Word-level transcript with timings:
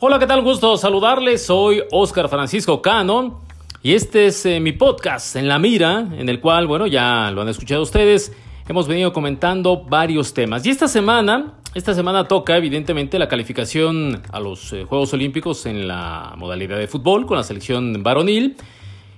Hola, 0.00 0.20
¿qué 0.20 0.28
tal? 0.28 0.42
Gusto 0.42 0.76
saludarles. 0.76 1.44
Soy 1.44 1.82
Oscar 1.90 2.28
Francisco 2.28 2.80
Cano 2.80 3.40
y 3.82 3.94
este 3.94 4.26
es 4.26 4.46
eh, 4.46 4.60
mi 4.60 4.70
podcast 4.70 5.34
en 5.34 5.48
la 5.48 5.58
mira, 5.58 6.06
en 6.16 6.28
el 6.28 6.40
cual, 6.40 6.68
bueno, 6.68 6.86
ya 6.86 7.32
lo 7.32 7.42
han 7.42 7.48
escuchado 7.48 7.82
ustedes. 7.82 8.32
Hemos 8.68 8.86
venido 8.86 9.12
comentando 9.12 9.82
varios 9.82 10.34
temas. 10.34 10.64
Y 10.64 10.70
esta 10.70 10.86
semana, 10.86 11.54
esta 11.74 11.94
semana 11.94 12.28
toca 12.28 12.56
evidentemente 12.56 13.18
la 13.18 13.26
calificación 13.26 14.22
a 14.30 14.38
los 14.38 14.72
eh, 14.72 14.84
Juegos 14.84 15.12
Olímpicos 15.14 15.66
en 15.66 15.88
la 15.88 16.32
modalidad 16.36 16.78
de 16.78 16.86
fútbol 16.86 17.26
con 17.26 17.36
la 17.36 17.42
selección 17.42 18.00
varonil. 18.00 18.56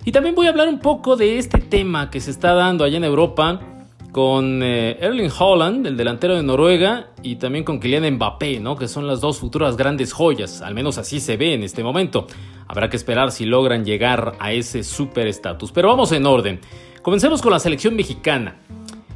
Y 0.06 0.12
también 0.12 0.34
voy 0.34 0.46
a 0.46 0.48
hablar 0.48 0.68
un 0.68 0.78
poco 0.78 1.14
de 1.14 1.36
este 1.36 1.58
tema 1.58 2.08
que 2.08 2.20
se 2.20 2.30
está 2.30 2.54
dando 2.54 2.84
allá 2.84 2.96
en 2.96 3.04
Europa 3.04 3.60
con 4.12 4.62
eh, 4.62 4.98
Erling 5.00 5.30
Holland, 5.36 5.86
el 5.86 5.96
delantero 5.96 6.36
de 6.36 6.42
Noruega, 6.42 7.10
y 7.22 7.36
también 7.36 7.64
con 7.64 7.78
Kylian 7.78 8.14
Mbappé, 8.14 8.60
¿no? 8.60 8.76
que 8.76 8.88
son 8.88 9.06
las 9.06 9.20
dos 9.20 9.38
futuras 9.38 9.76
grandes 9.76 10.12
joyas, 10.12 10.62
al 10.62 10.74
menos 10.74 10.98
así 10.98 11.20
se 11.20 11.36
ve 11.36 11.54
en 11.54 11.62
este 11.62 11.82
momento. 11.82 12.26
Habrá 12.66 12.88
que 12.88 12.96
esperar 12.96 13.32
si 13.32 13.46
logran 13.46 13.84
llegar 13.84 14.36
a 14.38 14.52
ese 14.52 14.84
super 14.84 15.26
estatus. 15.26 15.72
Pero 15.72 15.88
vamos 15.88 16.12
en 16.12 16.24
orden. 16.24 16.60
Comencemos 17.02 17.42
con 17.42 17.52
la 17.52 17.58
selección 17.58 17.96
mexicana. 17.96 18.60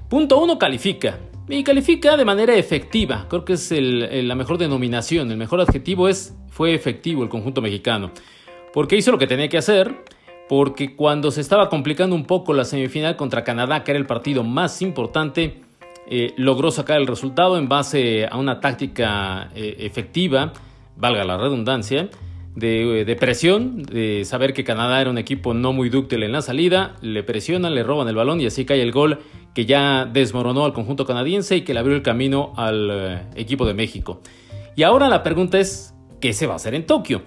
Punto 0.08 0.40
1 0.40 0.58
califica. 0.58 1.18
Y 1.48 1.62
califica 1.62 2.16
de 2.16 2.24
manera 2.24 2.56
efectiva. 2.56 3.26
Creo 3.28 3.44
que 3.44 3.52
es 3.52 3.70
la 3.70 4.34
mejor 4.34 4.58
denominación. 4.58 5.30
El 5.30 5.36
mejor 5.36 5.60
adjetivo 5.60 6.08
es 6.08 6.34
fue 6.50 6.74
efectivo 6.74 7.22
el 7.22 7.28
conjunto 7.28 7.60
mexicano. 7.60 8.10
Porque 8.72 8.96
hizo 8.96 9.12
lo 9.12 9.18
que 9.18 9.28
tenía 9.28 9.48
que 9.48 9.58
hacer 9.58 10.02
porque 10.48 10.94
cuando 10.94 11.30
se 11.30 11.40
estaba 11.40 11.68
complicando 11.68 12.14
un 12.14 12.24
poco 12.24 12.52
la 12.52 12.64
semifinal 12.64 13.16
contra 13.16 13.44
Canadá, 13.44 13.84
que 13.84 13.92
era 13.92 13.98
el 13.98 14.06
partido 14.06 14.42
más 14.42 14.82
importante, 14.82 15.62
eh, 16.06 16.34
logró 16.36 16.70
sacar 16.70 17.00
el 17.00 17.06
resultado 17.06 17.56
en 17.56 17.68
base 17.68 18.26
a 18.26 18.36
una 18.36 18.60
táctica 18.60 19.50
eh, 19.54 19.76
efectiva, 19.80 20.52
valga 20.96 21.24
la 21.24 21.38
redundancia, 21.38 22.10
de, 22.54 23.04
de, 23.04 23.16
presión, 23.16 23.82
de 23.82 24.24
saber 24.24 24.52
que 24.52 24.62
Canadá 24.62 25.00
era 25.00 25.10
un 25.10 25.18
equipo 25.18 25.54
no 25.54 25.72
muy 25.72 25.88
dúctil 25.88 26.22
en 26.22 26.32
la 26.32 26.40
salida, 26.40 26.94
le 27.00 27.24
presionan, 27.24 27.74
le 27.74 27.82
roban 27.82 28.06
el 28.06 28.14
balón 28.14 28.40
y 28.40 28.46
así 28.46 28.64
cae 28.64 28.80
el 28.80 28.92
gol 28.92 29.18
que 29.54 29.66
ya 29.66 30.04
desmoronó 30.04 30.64
al 30.64 30.72
conjunto 30.72 31.04
canadiense 31.04 31.56
y 31.56 31.62
que 31.62 31.74
le 31.74 31.80
abrió 31.80 31.96
el 31.96 32.02
camino 32.02 32.52
al 32.56 32.90
eh, 32.92 33.22
equipo 33.36 33.66
de 33.66 33.74
México. 33.74 34.20
Y 34.76 34.82
ahora 34.82 35.08
la 35.08 35.22
pregunta 35.22 35.58
es, 35.58 35.94
¿qué 36.20 36.32
se 36.32 36.46
va 36.46 36.54
a 36.54 36.56
hacer 36.56 36.74
en 36.74 36.86
Tokio? 36.86 37.22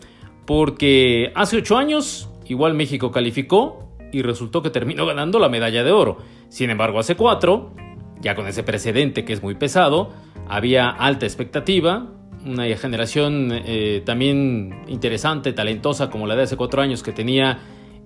Porque 0.46 1.32
hace 1.36 1.58
ocho 1.58 1.78
años 1.78 2.30
Igual 2.48 2.74
México 2.74 3.12
calificó 3.12 3.94
y 4.12 4.22
resultó 4.22 4.62
que 4.62 4.70
terminó 4.70 5.06
ganando 5.06 5.40
la 5.40 5.50
medalla 5.50 5.84
de 5.84 5.92
oro. 5.92 6.18
Sin 6.50 6.70
embargo, 6.70 7.00
hace 7.00 7.16
cuatro, 7.16 7.74
ya 8.22 8.36
con 8.36 8.48
ese 8.48 8.64
precedente 8.64 9.26
que 9.26 9.34
es 9.34 9.44
muy 9.44 9.56
pesado, 9.56 10.12
había 10.48 10.90
alta 10.90 11.26
expectativa, 11.26 12.08
una 12.46 12.66
generación 12.78 13.50
eh, 13.52 14.02
también 14.06 14.84
interesante, 14.88 15.54
talentosa 15.54 16.10
como 16.10 16.28
la 16.28 16.36
de 16.36 16.44
hace 16.44 16.56
cuatro 16.56 16.82
años 16.82 17.04
que 17.04 17.12
tenía 17.12 17.60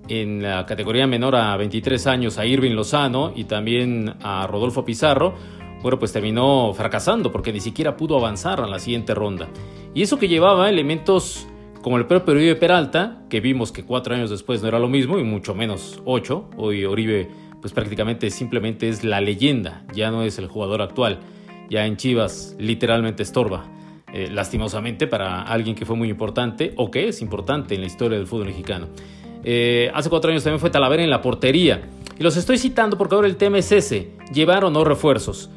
en 0.07 0.41
la 0.41 0.65
categoría 0.65 1.05
menor 1.05 1.35
a 1.35 1.55
23 1.57 2.07
años 2.07 2.37
a 2.37 2.45
Irving 2.45 2.71
Lozano 2.71 3.31
y 3.35 3.43
también 3.43 4.15
a 4.21 4.47
Rodolfo 4.47 4.83
Pizarro, 4.83 5.35
bueno, 5.81 5.99
pues 5.99 6.11
terminó 6.11 6.73
fracasando 6.73 7.31
porque 7.31 7.53
ni 7.53 7.59
siquiera 7.59 7.97
pudo 7.97 8.17
avanzar 8.17 8.61
a 8.61 8.67
la 8.67 8.79
siguiente 8.79 9.13
ronda. 9.13 9.47
Y 9.93 10.01
eso 10.01 10.17
que 10.19 10.27
llevaba 10.27 10.69
elementos 10.69 11.47
como 11.81 11.97
el 11.97 12.05
propio 12.05 12.33
Oribe 12.33 12.55
Peralta, 12.55 13.23
que 13.29 13.39
vimos 13.39 13.71
que 13.71 13.83
cuatro 13.83 14.13
años 14.15 14.29
después 14.29 14.61
no 14.61 14.67
era 14.67 14.79
lo 14.79 14.87
mismo 14.87 15.19
y 15.19 15.23
mucho 15.23 15.55
menos 15.55 16.01
ocho. 16.05 16.49
Hoy 16.57 16.85
Oribe 16.85 17.29
pues 17.59 17.73
prácticamente 17.73 18.29
simplemente 18.29 18.89
es 18.89 19.03
la 19.03 19.21
leyenda, 19.21 19.83
ya 19.93 20.11
no 20.11 20.23
es 20.23 20.37
el 20.39 20.47
jugador 20.47 20.81
actual. 20.81 21.19
Ya 21.69 21.85
en 21.85 21.97
Chivas 21.97 22.55
literalmente 22.59 23.23
estorba. 23.23 23.65
Eh, 24.13 24.27
lastimosamente 24.29 25.07
para 25.07 25.41
alguien 25.43 25.73
que 25.73 25.85
fue 25.85 25.95
muy 25.95 26.09
importante 26.09 26.73
o 26.75 26.91
que 26.91 27.07
es 27.07 27.21
importante 27.21 27.75
en 27.75 27.81
la 27.81 27.87
historia 27.87 28.17
del 28.17 28.27
fútbol 28.27 28.47
mexicano. 28.47 28.87
Eh, 29.43 29.89
hace 29.93 30.09
cuatro 30.09 30.31
años 30.31 30.43
también 30.43 30.59
fue 30.59 30.69
Talavera 30.69 31.03
en 31.03 31.09
la 31.09 31.21
portería. 31.21 31.81
Y 32.19 32.23
los 32.23 32.35
estoy 32.35 32.57
citando 32.57 32.97
porque 32.97 33.15
ahora 33.15 33.27
el 33.27 33.37
tema 33.37 33.57
es 33.57 33.71
ese, 33.71 34.09
llevar 34.33 34.65
o 34.65 34.69
no 34.69 34.83
refuerzos. 34.83 35.49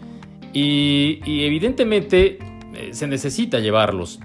Y, 0.52 1.18
evidentemente 1.26 2.38
eh, 2.74 2.90
se 2.92 3.08
necesita 3.08 3.58
llevarlos. 3.58 4.20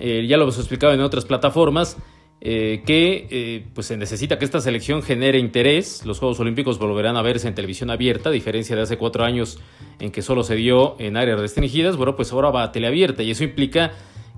Eh, 0.00 0.26
ya 0.26 0.38
lo 0.38 0.44
hemos 0.44 0.58
explicado 0.58 0.94
en 0.94 1.00
otras 1.02 1.26
plataformas, 1.26 1.98
eh, 2.40 2.82
que 2.86 3.28
eh, 3.30 3.66
pues 3.74 3.86
se 3.88 3.98
necesita 3.98 4.38
que 4.38 4.46
esta 4.46 4.60
selección 4.60 5.02
genere 5.02 5.38
interés. 5.38 6.06
Los 6.06 6.18
Juegos 6.18 6.40
Olímpicos 6.40 6.78
volverán 6.78 7.18
a 7.18 7.22
verse 7.22 7.46
en 7.46 7.54
televisión 7.54 7.90
abierta, 7.90 8.30
a 8.30 8.32
diferencia 8.32 8.74
de 8.74 8.82
hace 8.82 8.96
cuatro 8.96 9.24
años 9.24 9.60
en 9.98 10.10
que 10.10 10.22
solo 10.22 10.42
se 10.42 10.56
dio 10.56 10.96
en 10.98 11.18
áreas 11.18 11.38
restringidas. 11.38 11.98
Bueno, 11.98 12.16
pues 12.16 12.32
ahora 12.32 12.50
va 12.50 12.62
a 12.62 12.72
teleabierta 12.72 13.22
y 13.22 13.30
eso 13.30 13.44
implica 13.44 13.92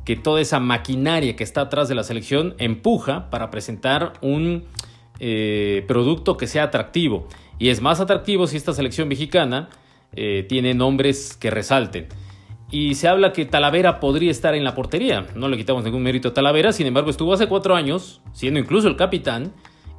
que 0.04 0.16
toda 0.16 0.40
esa 0.40 0.58
maquinaria 0.58 1.36
que 1.36 1.44
está 1.44 1.60
atrás 1.60 1.88
de 1.88 1.94
la 1.94 2.02
selección 2.02 2.56
empuja 2.58 3.30
para 3.30 3.50
presentar 3.50 4.14
un 4.20 4.64
producto 5.86 6.36
que 6.36 6.48
sea 6.48 6.64
atractivo. 6.64 7.28
Y 7.60 7.68
es 7.68 7.80
más 7.80 8.00
atractivo 8.00 8.48
si 8.48 8.56
esta 8.56 8.72
selección 8.72 9.06
mexicana 9.06 9.68
tiene 10.10 10.74
nombres 10.74 11.36
que 11.36 11.48
resalten 11.48 12.08
y 12.72 12.94
se 12.94 13.06
habla 13.06 13.34
que 13.34 13.44
Talavera 13.44 14.00
podría 14.00 14.30
estar 14.30 14.54
en 14.54 14.64
la 14.64 14.74
portería. 14.74 15.26
No 15.36 15.48
le 15.48 15.58
quitamos 15.58 15.84
ningún 15.84 16.02
mérito 16.02 16.28
a 16.28 16.34
Talavera, 16.34 16.72
sin 16.72 16.86
embargo 16.86 17.10
estuvo 17.10 17.34
hace 17.34 17.46
cuatro 17.46 17.76
años, 17.76 18.22
siendo 18.32 18.58
incluso 18.58 18.88
el 18.88 18.96
capitán, 18.96 19.52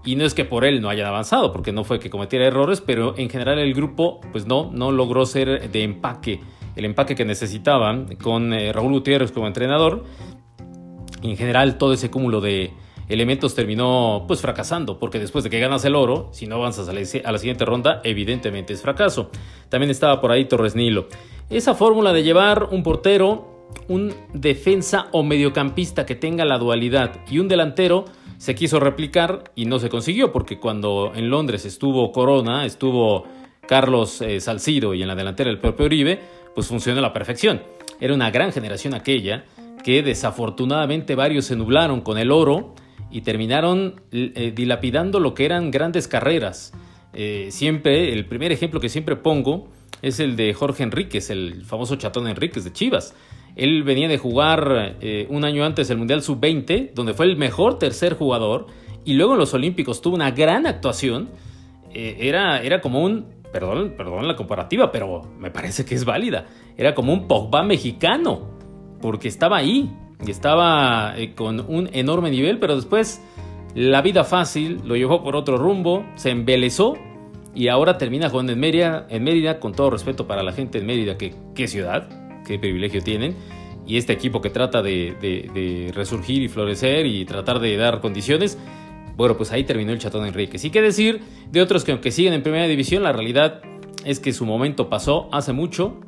y 0.03 0.15
no 0.15 0.25
es 0.25 0.33
que 0.33 0.43
por 0.43 0.65
él 0.65 0.81
no 0.81 0.89
hayan 0.89 1.05
avanzado, 1.05 1.53
porque 1.53 1.71
no 1.71 1.83
fue 1.83 1.99
que 1.99 2.09
cometiera 2.09 2.47
errores, 2.47 2.81
pero 2.81 3.13
en 3.15 3.29
general 3.29 3.59
el 3.59 3.75
grupo 3.75 4.19
pues 4.31 4.47
no, 4.47 4.71
no 4.73 4.91
logró 4.91 5.27
ser 5.27 5.69
de 5.71 5.83
empaque, 5.83 6.41
el 6.75 6.85
empaque 6.85 7.13
que 7.13 7.25
necesitaban 7.25 8.15
con 8.15 8.51
eh, 8.53 8.73
Raúl 8.73 8.91
Gutiérrez 8.91 9.31
como 9.31 9.45
entrenador. 9.45 10.03
en 11.21 11.37
general 11.37 11.77
todo 11.77 11.93
ese 11.93 12.09
cúmulo 12.09 12.41
de 12.41 12.71
elementos 13.07 13.53
terminó 13.53 14.25
pues 14.27 14.41
fracasando, 14.41 14.97
porque 14.97 15.19
después 15.19 15.43
de 15.43 15.51
que 15.51 15.59
ganas 15.59 15.85
el 15.85 15.95
oro, 15.95 16.29
si 16.31 16.47
no 16.47 16.55
avanzas 16.55 16.89
a 16.89 16.93
la, 16.93 17.01
a 17.23 17.31
la 17.31 17.37
siguiente 17.37 17.65
ronda, 17.65 18.01
evidentemente 18.03 18.73
es 18.73 18.81
fracaso. 18.81 19.29
También 19.69 19.91
estaba 19.91 20.19
por 20.19 20.31
ahí 20.31 20.45
Torres 20.45 20.75
Nilo. 20.75 21.07
Esa 21.49 21.75
fórmula 21.75 22.13
de 22.13 22.23
llevar 22.23 22.69
un 22.71 22.83
portero, 22.83 23.69
un 23.87 24.13
defensa 24.33 25.07
o 25.11 25.23
mediocampista 25.23 26.05
que 26.05 26.15
tenga 26.15 26.45
la 26.45 26.57
dualidad 26.57 27.11
y 27.29 27.39
un 27.39 27.47
delantero 27.47 28.05
se 28.37 28.55
quiso 28.55 28.79
replicar 28.79 29.51
y 29.55 29.65
no 29.65 29.79
se 29.79 29.89
consiguió 29.89 30.31
porque 30.31 30.59
cuando 30.59 31.11
en 31.15 31.29
Londres 31.29 31.65
estuvo 31.65 32.11
Corona, 32.11 32.65
estuvo 32.65 33.25
Carlos 33.67 34.21
eh, 34.21 34.39
Salcido 34.39 34.93
y 34.93 35.01
en 35.01 35.07
la 35.07 35.15
delantera 35.15 35.49
el 35.49 35.59
propio 35.59 35.85
Uribe, 35.85 36.19
pues 36.55 36.67
funcionó 36.67 36.99
a 36.99 37.01
la 37.01 37.13
perfección. 37.13 37.61
Era 37.99 38.13
una 38.13 38.31
gran 38.31 38.51
generación 38.51 38.93
aquella 38.93 39.45
que 39.83 40.01
desafortunadamente 40.01 41.15
varios 41.15 41.45
se 41.45 41.55
nublaron 41.55 42.01
con 42.01 42.17
el 42.17 42.31
oro 42.31 42.73
y 43.11 43.21
terminaron 43.21 44.01
eh, 44.11 44.51
dilapidando 44.55 45.19
lo 45.19 45.33
que 45.33 45.45
eran 45.45 45.71
grandes 45.71 46.07
carreras. 46.07 46.73
Eh, 47.13 47.49
siempre, 47.51 48.11
el 48.11 48.25
primer 48.25 48.51
ejemplo 48.51 48.79
que 48.79 48.89
siempre 48.89 49.15
pongo 49.15 49.69
es 50.03 50.19
el 50.19 50.35
de 50.35 50.53
Jorge 50.53 50.83
Enríquez, 50.83 51.29
el 51.29 51.63
famoso 51.63 51.95
chatón 51.95 52.27
Enríquez 52.27 52.65
de 52.65 52.73
Chivas. 52.73 53.15
Él 53.55 53.83
venía 53.83 54.09
de 54.09 54.17
jugar 54.17 54.97
eh, 54.99 55.27
un 55.29 55.45
año 55.45 55.63
antes 55.63 55.89
el 55.89 55.97
Mundial 55.97 56.21
Sub-20, 56.21 56.91
donde 56.93 57.13
fue 57.13 57.25
el 57.25 57.37
mejor 57.37 57.79
tercer 57.79 58.15
jugador, 58.15 58.67
y 59.05 59.13
luego 59.13 59.33
en 59.33 59.39
los 59.39 59.53
Olímpicos 59.53 60.01
tuvo 60.01 60.15
una 60.15 60.31
gran 60.31 60.67
actuación. 60.67 61.29
Eh, 61.93 62.17
era, 62.19 62.61
era 62.61 62.81
como 62.81 63.01
un, 63.01 63.27
perdón, 63.53 63.93
perdón 63.95 64.27
la 64.27 64.35
comparativa, 64.35 64.91
pero 64.91 65.21
me 65.39 65.51
parece 65.51 65.85
que 65.85 65.95
es 65.95 66.03
válida. 66.03 66.47
Era 66.77 66.93
como 66.93 67.13
un 67.13 67.29
Pogba 67.29 67.63
mexicano, 67.63 68.57
porque 69.01 69.29
estaba 69.29 69.55
ahí, 69.55 69.89
y 70.25 70.31
estaba 70.31 71.17
eh, 71.17 71.33
con 71.33 71.61
un 71.61 71.89
enorme 71.93 72.29
nivel, 72.29 72.59
pero 72.59 72.75
después 72.75 73.23
la 73.73 74.01
vida 74.01 74.25
fácil 74.25 74.81
lo 74.83 74.97
llevó 74.97 75.23
por 75.23 75.37
otro 75.37 75.55
rumbo, 75.55 76.05
se 76.15 76.29
embelezó 76.29 76.97
y 77.55 77.67
ahora 77.67 77.97
termina 77.97 78.29
jugando 78.29 78.51
en 78.51 78.59
Mérida, 78.59 79.05
en 79.09 79.23
Mérida, 79.23 79.59
con 79.59 79.73
todo 79.73 79.91
respeto 79.91 80.27
para 80.27 80.43
la 80.43 80.53
gente 80.53 80.79
en 80.79 80.85
Mérida, 80.85 81.17
que 81.17 81.33
qué 81.55 81.67
ciudad, 81.67 82.07
qué 82.45 82.57
privilegio 82.57 83.01
tienen, 83.01 83.35
y 83.85 83.97
este 83.97 84.13
equipo 84.13 84.41
que 84.41 84.49
trata 84.49 84.81
de, 84.81 85.91
resurgir 85.93 86.41
y 86.41 86.47
florecer 86.47 87.05
y 87.05 87.25
tratar 87.25 87.59
de 87.59 87.75
dar 87.77 88.01
condiciones, 88.01 88.57
bueno, 89.15 89.37
pues 89.37 89.51
ahí 89.51 89.63
terminó 89.63 89.91
el 89.91 89.99
Chatón 89.99 90.25
Enrique. 90.25 90.57
Sí 90.57 90.71
que 90.71 90.81
decir 90.81 91.21
de 91.51 91.61
otros 91.61 91.83
que 91.83 91.91
aunque 91.91 92.09
siguen 92.11 92.33
en 92.33 92.41
primera 92.41 92.67
división, 92.67 93.03
la 93.03 93.11
realidad 93.11 93.61
es 94.05 94.19
que 94.19 94.33
su 94.33 94.45
momento 94.45 94.89
pasó 94.89 95.29
hace 95.31 95.53
mucho, 95.53 95.99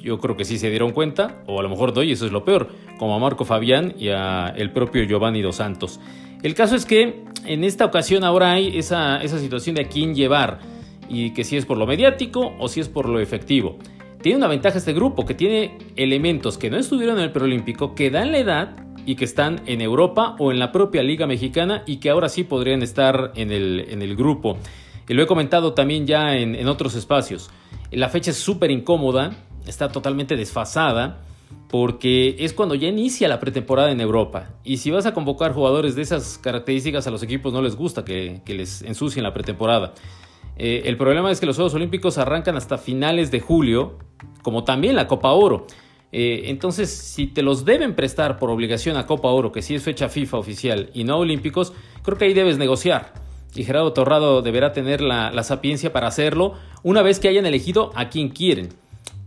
yo 0.00 0.18
creo 0.18 0.36
que 0.36 0.44
sí 0.44 0.58
se 0.58 0.70
dieron 0.70 0.92
cuenta, 0.92 1.42
o 1.46 1.58
a 1.58 1.62
lo 1.62 1.68
mejor 1.68 1.94
no, 1.94 2.02
y 2.02 2.12
eso 2.12 2.26
es 2.26 2.32
lo 2.32 2.44
peor, 2.44 2.68
como 2.98 3.16
a 3.16 3.18
Marco 3.18 3.44
Fabián 3.44 3.94
y 3.98 4.10
a 4.10 4.48
el 4.56 4.72
propio 4.72 5.02
Giovanni 5.04 5.42
Dos 5.42 5.56
Santos. 5.56 5.98
El 6.42 6.54
caso 6.54 6.76
es 6.76 6.84
que 6.86 7.24
en 7.46 7.64
esta 7.64 7.84
ocasión 7.84 8.24
ahora 8.24 8.52
hay 8.52 8.78
esa, 8.78 9.22
esa 9.22 9.38
situación 9.38 9.74
de 9.74 9.82
a 9.82 9.88
quién 9.88 10.14
llevar 10.14 10.60
y 11.08 11.32
que 11.32 11.44
si 11.44 11.56
es 11.56 11.66
por 11.66 11.78
lo 11.78 11.86
mediático 11.86 12.54
o 12.58 12.68
si 12.68 12.80
es 12.80 12.88
por 12.88 13.08
lo 13.08 13.20
efectivo. 13.20 13.78
Tiene 14.22 14.38
una 14.38 14.48
ventaja 14.48 14.78
este 14.78 14.92
grupo 14.92 15.24
que 15.26 15.34
tiene 15.34 15.78
elementos 15.96 16.58
que 16.58 16.70
no 16.70 16.76
estuvieron 16.76 17.18
en 17.18 17.24
el 17.24 17.32
preolímpico, 17.32 17.94
que 17.94 18.10
dan 18.10 18.32
la 18.32 18.38
edad 18.38 18.76
y 19.04 19.16
que 19.16 19.24
están 19.24 19.60
en 19.66 19.80
Europa 19.80 20.36
o 20.38 20.52
en 20.52 20.58
la 20.58 20.70
propia 20.70 21.02
Liga 21.02 21.26
Mexicana 21.26 21.82
y 21.86 21.96
que 21.96 22.10
ahora 22.10 22.28
sí 22.28 22.44
podrían 22.44 22.82
estar 22.82 23.32
en 23.34 23.50
el, 23.50 23.86
en 23.88 24.00
el 24.00 24.16
grupo. 24.16 24.56
Y 25.08 25.14
lo 25.14 25.22
he 25.22 25.26
comentado 25.26 25.74
también 25.74 26.06
ya 26.06 26.36
en, 26.36 26.54
en 26.54 26.68
otros 26.68 26.94
espacios. 26.94 27.50
La 27.90 28.08
fecha 28.08 28.30
es 28.30 28.38
súper 28.38 28.70
incómoda, 28.70 29.36
está 29.66 29.90
totalmente 29.90 30.36
desfasada 30.36 31.20
porque 31.72 32.36
es 32.38 32.52
cuando 32.52 32.74
ya 32.74 32.88
inicia 32.88 33.28
la 33.28 33.40
pretemporada 33.40 33.90
en 33.90 34.00
Europa. 34.00 34.50
Y 34.62 34.76
si 34.76 34.90
vas 34.90 35.06
a 35.06 35.14
convocar 35.14 35.54
jugadores 35.54 35.94
de 35.94 36.02
esas 36.02 36.36
características, 36.36 37.06
a 37.06 37.10
los 37.10 37.22
equipos 37.22 37.52
no 37.52 37.62
les 37.62 37.76
gusta 37.76 38.04
que, 38.04 38.42
les 38.46 38.82
ensucien 38.82 39.22
la 39.22 39.32
pretemporada. 39.32 39.94
Eh, 40.56 40.82
el 40.84 40.96
problema 40.96 41.30
es 41.30 41.40
que 41.40 41.46
los 41.46 41.56
Juegos 41.56 41.74
Olímpicos 41.74 42.18
arrancan 42.18 42.56
hasta 42.56 42.78
finales 42.78 43.30
de 43.30 43.40
julio, 43.40 43.98
como 44.42 44.64
también 44.64 44.96
la 44.96 45.06
Copa 45.06 45.32
Oro. 45.32 45.66
Eh, 46.12 46.50
entonces, 46.50 46.90
si 46.90 47.26
te 47.26 47.42
los 47.42 47.64
deben 47.64 47.94
prestar 47.94 48.38
por 48.38 48.50
obligación 48.50 48.96
a 48.96 49.06
Copa 49.06 49.28
Oro, 49.28 49.50
que 49.50 49.62
sí 49.62 49.74
es 49.74 49.82
fecha 49.82 50.08
FIFA 50.08 50.36
oficial 50.36 50.90
y 50.92 51.04
no 51.04 51.18
Olímpicos, 51.18 51.72
creo 52.02 52.18
que 52.18 52.26
ahí 52.26 52.34
debes 52.34 52.58
negociar. 52.58 53.14
Y 53.54 53.64
Gerardo 53.64 53.92
Torrado 53.92 54.42
deberá 54.42 54.72
tener 54.72 55.00
la, 55.00 55.42
sapiencia 55.42 55.92
para 55.92 56.06
hacerlo 56.06 56.54
una 56.82 57.02
vez 57.02 57.18
que 57.18 57.28
hayan 57.28 57.46
elegido 57.46 57.90
a 57.94 58.08
quien 58.08 58.28
quieren. 58.28 58.68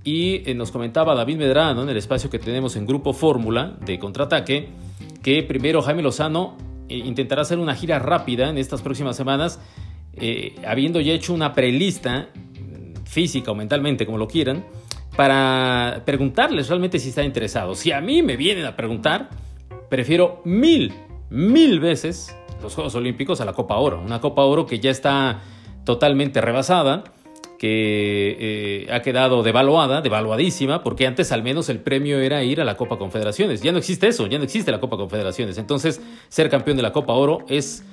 Y 0.04 0.50
eh, 0.50 0.54
nos 0.54 0.72
comentaba 0.72 1.16
David 1.16 1.38
Medrano 1.38 1.82
en 1.82 1.90
el 1.90 1.98
espacio 1.98 2.30
que 2.30 2.38
tenemos 2.38 2.76
en 2.76 2.86
Grupo 2.86 3.14
Fórmula 3.14 3.76
de 3.84 3.98
Contraataque, 3.98 4.70
que 5.24 5.42
primero 5.42 5.82
Jaime 5.82 6.04
Lozano 6.04 6.56
intentará 6.88 7.42
hacer 7.42 7.58
una 7.58 7.74
gira 7.74 7.98
rápida 7.98 8.48
en 8.48 8.60
estas 8.60 8.84
próximas 8.84 9.16
semanas, 9.16 9.60
eh, 10.18 10.56
habiendo 10.66 11.02
ya 11.02 11.14
hecho 11.14 11.34
una 11.34 11.54
prelista 11.54 12.30
física 13.06 13.52
o 13.52 13.56
mentalmente, 13.56 14.06
como 14.06 14.18
lo 14.18 14.28
quieran, 14.28 14.66
para 15.16 16.04
preguntarles 16.06 16.68
realmente 16.68 17.00
si 17.00 17.10
están 17.10 17.26
interesados. 17.26 17.80
Si 17.80 17.92
a 17.92 18.02
mí 18.02 18.22
me 18.22 18.36
vienen 18.36 18.66
a 18.66 18.76
preguntar, 18.76 19.30
prefiero 19.90 20.42
mil, 20.44 20.94
mil 21.30 21.80
veces 21.80 22.36
los 22.62 22.74
Juegos 22.74 22.96
Olímpicos 22.96 23.42
a 23.42 23.46
la 23.46 23.54
Copa 23.54 23.78
Oro. 23.78 24.02
Una 24.02 24.20
Copa 24.20 24.44
Oro 24.44 24.66
que 24.66 24.80
ya 24.80 24.92
está 24.92 25.42
totalmente 25.86 26.42
rebasada 26.42 27.04
que 27.58 28.38
eh, 28.40 28.88
ha 28.92 29.02
quedado 29.02 29.42
devaluada, 29.42 30.02
devaluadísima, 30.02 30.84
porque 30.84 31.08
antes 31.08 31.32
al 31.32 31.42
menos 31.42 31.70
el 31.70 31.80
premio 31.80 32.20
era 32.20 32.44
ir 32.44 32.60
a 32.60 32.66
la 32.66 32.76
Copa 32.76 32.98
Confederaciones. 32.98 33.62
Ya 33.62 33.72
no 33.72 33.78
existe 33.78 34.08
eso, 34.08 34.28
ya 34.28 34.38
no 34.38 34.44
existe 34.44 34.72
la 34.72 34.80
Copa 34.80 34.98
Confederaciones. 34.98 35.58
Entonces, 35.58 36.02
ser 36.28 36.50
campeón 36.50 36.78
de 36.78 36.84
la 36.84 36.92
Copa 36.92 37.14
Oro 37.14 37.46
es 37.48 37.86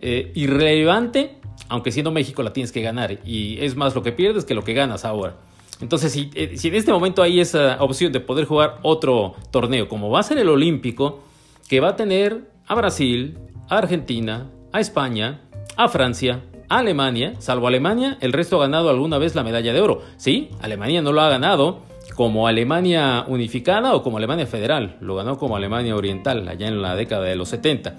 eh, 0.00 0.32
irrelevante, 0.34 1.36
aunque 1.68 1.92
siendo 1.92 2.10
México 2.10 2.42
la 2.42 2.52
tienes 2.52 2.72
que 2.72 2.82
ganar. 2.82 3.18
Y 3.24 3.58
es 3.60 3.76
más 3.76 3.94
lo 3.94 4.02
que 4.02 4.12
pierdes 4.12 4.44
que 4.44 4.54
lo 4.54 4.64
que 4.64 4.74
ganas 4.74 5.04
ahora. 5.04 5.36
Entonces, 5.80 6.12
si, 6.12 6.30
eh, 6.34 6.56
si 6.56 6.68
en 6.68 6.74
este 6.74 6.92
momento 6.92 7.22
hay 7.22 7.40
esa 7.40 7.76
opción 7.80 8.12
de 8.12 8.20
poder 8.20 8.44
jugar 8.44 8.78
otro 8.82 9.34
torneo, 9.50 9.88
como 9.88 10.10
va 10.10 10.20
a 10.20 10.22
ser 10.22 10.38
el 10.38 10.48
Olímpico, 10.48 11.22
que 11.68 11.80
va 11.80 11.90
a 11.90 11.96
tener 11.96 12.50
a 12.66 12.74
Brasil, 12.74 13.38
a 13.68 13.78
Argentina, 13.78 14.50
a 14.72 14.80
España, 14.80 15.40
a 15.76 15.88
Francia, 15.88 16.42
Alemania, 16.68 17.34
salvo 17.38 17.66
Alemania, 17.66 18.16
el 18.20 18.32
resto 18.32 18.56
ha 18.56 18.66
ganado 18.66 18.90
alguna 18.90 19.18
vez 19.18 19.34
la 19.34 19.42
medalla 19.42 19.72
de 19.72 19.80
oro. 19.80 20.02
Sí, 20.16 20.50
Alemania 20.60 21.02
no 21.02 21.12
lo 21.12 21.20
ha 21.20 21.28
ganado 21.28 21.80
como 22.14 22.46
Alemania 22.46 23.24
unificada 23.26 23.94
o 23.94 24.02
como 24.02 24.18
Alemania 24.18 24.46
federal, 24.46 24.96
lo 25.00 25.16
ganó 25.16 25.38
como 25.38 25.56
Alemania 25.56 25.96
oriental 25.96 26.46
allá 26.48 26.68
en 26.68 26.82
la 26.82 26.94
década 26.94 27.24
de 27.24 27.34
los 27.34 27.48
70. 27.48 27.96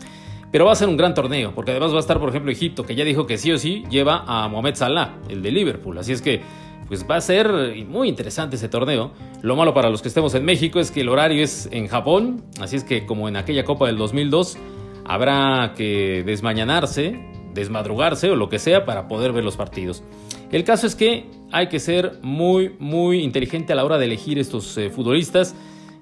Pero 0.52 0.66
va 0.66 0.74
a 0.74 0.76
ser 0.76 0.90
un 0.90 0.98
gran 0.98 1.14
torneo, 1.14 1.54
porque 1.56 1.72
además 1.72 1.94
va 1.94 1.98
a 1.98 2.02
estar, 2.02 2.20
por 2.20 2.30
ejemplo, 2.30 2.52
Egipto, 2.52 2.86
que 2.86 2.96
ya 2.96 3.06
dijo 3.06 3.26
que 3.26 3.38
sí 3.38 3.52
o 3.52 3.58
sí 3.58 3.84
lleva 3.90 4.24
a 4.28 4.48
Mohamed 4.48 4.76
Salah, 4.76 5.18
el 5.30 5.42
de 5.42 5.52
Liverpool. 5.52 5.98
Así 5.98 6.12
es 6.12 6.22
que 6.22 6.42
pues 6.88 7.06
va 7.10 7.16
a 7.16 7.22
ser 7.22 7.50
muy 7.88 8.10
interesante 8.10 8.58
ese 8.58 8.68
torneo. 8.68 9.12
Lo 9.42 9.56
malo 9.56 9.74
para 9.74 9.90
los 9.90 10.02
que 10.02 10.10
estemos 10.10 10.36
en 10.36 10.44
México 10.44 10.80
es 10.82 10.92
que 10.92 11.02
el 11.02 11.10
horario 11.10 11.42
es 11.42 11.70
en 11.72 11.88
Japón, 11.88 12.44
así 12.60 12.76
es 12.76 12.84
que 12.84 13.06
como 13.06 13.30
en 13.30 13.38
aquella 13.38 13.64
Copa 13.64 13.88
del 13.88 13.98
2002, 13.98 14.58
habrá 15.06 15.74
que 15.74 16.24
desmañanarse 16.26 17.32
desmadrugarse 17.54 18.30
o 18.30 18.36
lo 18.36 18.50
que 18.50 18.60
sea 18.60 18.86
para 18.86 19.08
poder 19.08 19.32
ver 19.32 19.44
los 19.44 19.58
partidos. 19.58 20.04
El 20.52 20.64
caso 20.64 20.88
es 20.88 20.96
que 20.96 21.26
hay 21.52 21.68
que 21.68 21.80
ser 21.80 22.20
muy, 22.22 22.76
muy 22.80 23.24
inteligente 23.24 23.74
a 23.74 23.76
la 23.76 23.86
hora 23.86 23.98
de 23.98 24.06
elegir 24.06 24.40
estos 24.40 24.78
eh, 24.78 24.90
futbolistas. 24.90 25.56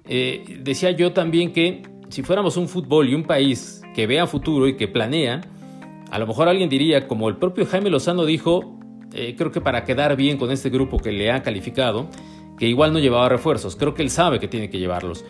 Eh, 0.05 0.59
decía 0.61 0.91
yo 0.91 1.13
también 1.13 1.53
que 1.53 1.83
si 2.09 2.23
fuéramos 2.23 2.57
un 2.57 2.67
fútbol 2.67 3.09
y 3.09 3.15
un 3.15 3.23
país 3.23 3.81
que 3.95 4.07
vea 4.07 4.27
futuro 4.27 4.67
y 4.67 4.75
que 4.75 4.87
planea, 4.87 5.41
a 6.11 6.19
lo 6.19 6.27
mejor 6.27 6.47
alguien 6.47 6.69
diría, 6.69 7.07
como 7.07 7.29
el 7.29 7.37
propio 7.37 7.65
Jaime 7.65 7.89
Lozano 7.89 8.25
dijo, 8.25 8.77
eh, 9.13 9.35
creo 9.37 9.51
que 9.51 9.61
para 9.61 9.83
quedar 9.83 10.15
bien 10.15 10.37
con 10.37 10.51
este 10.51 10.69
grupo 10.69 10.97
que 10.97 11.11
le 11.11 11.31
ha 11.31 11.43
calificado, 11.43 12.07
que 12.57 12.67
igual 12.67 12.93
no 12.93 12.99
llevaba 12.99 13.29
refuerzos, 13.29 13.75
creo 13.75 13.93
que 13.93 14.01
él 14.01 14.09
sabe 14.09 14.39
que 14.39 14.47
tiene 14.47 14.69
que 14.69 14.79
llevarlos. 14.79 15.23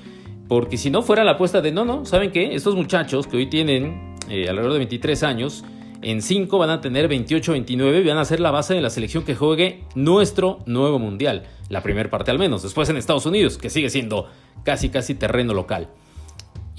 Porque 0.47 0.77
si 0.77 0.89
no 0.89 1.01
fuera 1.01 1.23
la 1.23 1.31
apuesta 1.31 1.61
de 1.61 1.71
no, 1.71 1.85
no, 1.85 2.05
¿saben 2.05 2.31
qué? 2.31 2.55
Estos 2.55 2.75
muchachos 2.75 3.27
que 3.27 3.37
hoy 3.37 3.47
tienen 3.47 4.15
alrededor 4.29 4.73
de 4.73 4.79
23 4.79 5.23
años, 5.23 5.63
en 6.01 6.21
5 6.21 6.57
van 6.57 6.69
a 6.69 6.81
tener 6.81 7.09
28-29 7.09 8.03
y 8.03 8.07
van 8.07 8.17
a 8.17 8.25
ser 8.25 8.39
la 8.39 8.51
base 8.51 8.73
de 8.73 8.81
la 8.81 8.89
selección 8.89 9.25
que 9.25 9.35
juegue 9.35 9.83
nuestro 9.95 10.59
nuevo 10.65 10.97
mundial. 10.97 11.43
La 11.67 11.83
primera 11.83 12.09
parte 12.09 12.31
al 12.31 12.39
menos. 12.39 12.63
Después 12.63 12.89
en 12.89 12.97
Estados 12.97 13.25
Unidos, 13.25 13.57
que 13.57 13.69
sigue 13.69 13.89
siendo 13.89 14.27
casi 14.63 14.89
casi 14.89 15.13
terreno 15.13 15.53
local. 15.53 15.89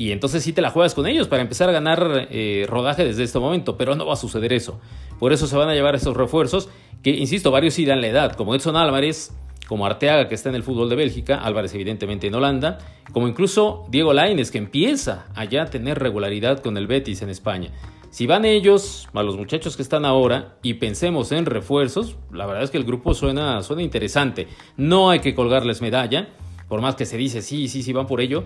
Y 0.01 0.13
entonces 0.13 0.43
sí 0.43 0.55
te 0.55 0.63
la 0.63 0.71
juegas 0.71 0.95
con 0.95 1.07
ellos 1.07 1.29
para 1.29 1.43
empezar 1.43 1.69
a 1.69 1.73
ganar 1.73 2.27
eh, 2.31 2.65
rodaje 2.67 3.05
desde 3.05 3.23
este 3.23 3.39
momento, 3.39 3.77
pero 3.77 3.95
no 3.97 4.07
va 4.07 4.15
a 4.15 4.17
suceder 4.17 4.51
eso. 4.51 4.81
Por 5.19 5.31
eso 5.35 5.47
se 5.47 5.55
van 5.59 5.69
a 5.69 5.75
llevar 5.75 5.95
esos 5.95 6.17
refuerzos, 6.17 6.71
que 7.03 7.11
insisto, 7.11 7.51
varios 7.51 7.79
irán 7.79 8.01
la 8.01 8.07
edad, 8.07 8.33
como 8.33 8.55
Edson 8.55 8.77
Álvarez, 8.77 9.37
como 9.69 9.85
Arteaga, 9.85 10.27
que 10.27 10.35
está 10.35 10.49
en 10.49 10.55
el 10.55 10.63
fútbol 10.63 10.89
de 10.89 10.97
Bélgica, 10.97 11.37
Álvarez 11.37 11.75
evidentemente 11.75 12.29
en 12.29 12.35
Holanda, 12.35 12.79
como 13.13 13.29
incluso 13.29 13.85
Diego 13.91 14.15
Lainez, 14.15 14.51
que 14.51 14.57
empieza 14.57 15.27
a 15.35 15.47
tener 15.67 15.99
regularidad 15.99 16.61
con 16.61 16.79
el 16.79 16.87
Betis 16.87 17.21
en 17.21 17.29
España. 17.29 17.71
Si 18.09 18.27
van 18.27 18.47
ellos, 18.47 19.07
a 19.13 19.23
los 19.23 19.37
muchachos 19.37 19.77
que 19.77 19.83
están 19.83 20.07
ahora, 20.07 20.57
y 20.63 20.75
pensemos 20.75 21.31
en 21.31 21.45
refuerzos, 21.45 22.17
la 22.33 22.47
verdad 22.47 22.63
es 22.63 22.71
que 22.71 22.79
el 22.79 22.85
grupo 22.85 23.13
suena, 23.13 23.63
suena 23.63 23.83
interesante. 23.83 24.49
No 24.79 25.11
hay 25.11 25.21
que 25.21 25.35
colgarles 25.35 25.83
medalla, 25.83 26.31
por 26.71 26.81
más 26.81 26.95
que 26.95 27.05
se 27.05 27.19
dice 27.19 27.43
sí, 27.43 27.69
sí, 27.69 27.83
sí 27.83 27.93
van 27.93 28.07
por 28.07 28.23
ello, 28.23 28.45